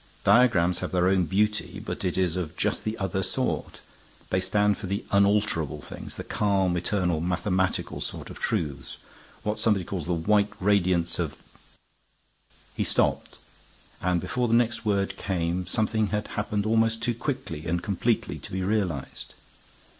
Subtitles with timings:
[0.23, 3.81] Diagrams have their own beauty; but it is of just the other sort.
[4.31, 8.97] They stand for the unalterable things; the calm, eternal, mathematical sort of truths;
[9.43, 11.35] what somebody calls the 'white radiance of'"
[12.75, 13.37] He stopped,
[14.01, 18.51] and before the next word came something had happened almost too quickly and completely to
[18.51, 19.35] be realized.